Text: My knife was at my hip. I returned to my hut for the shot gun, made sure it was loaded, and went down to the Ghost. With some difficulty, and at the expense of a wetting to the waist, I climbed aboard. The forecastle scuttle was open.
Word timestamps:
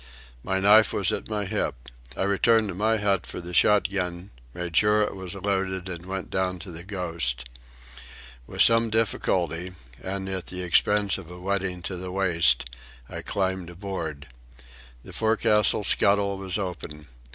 My 0.41 0.59
knife 0.59 0.93
was 0.93 1.11
at 1.11 1.29
my 1.29 1.45
hip. 1.45 1.75
I 2.17 2.23
returned 2.23 2.69
to 2.69 2.73
my 2.73 2.97
hut 2.97 3.27
for 3.27 3.39
the 3.39 3.53
shot 3.53 3.87
gun, 3.87 4.31
made 4.51 4.75
sure 4.75 5.03
it 5.03 5.15
was 5.15 5.35
loaded, 5.35 5.87
and 5.89 6.07
went 6.07 6.31
down 6.31 6.57
to 6.61 6.71
the 6.71 6.83
Ghost. 6.83 7.47
With 8.47 8.63
some 8.63 8.89
difficulty, 8.89 9.73
and 10.03 10.27
at 10.27 10.47
the 10.47 10.63
expense 10.63 11.19
of 11.19 11.29
a 11.29 11.39
wetting 11.39 11.83
to 11.83 11.97
the 11.97 12.11
waist, 12.11 12.71
I 13.09 13.21
climbed 13.21 13.69
aboard. 13.69 14.25
The 15.03 15.13
forecastle 15.13 15.83
scuttle 15.83 16.35
was 16.39 16.57
open. 16.57 17.05